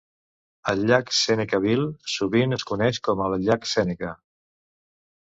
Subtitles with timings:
[0.71, 4.11] El llac Senecaville sovint es coneix com a llac Seneca.